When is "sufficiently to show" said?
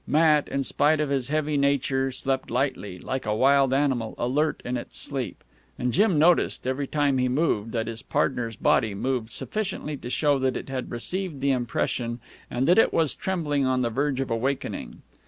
9.29-10.39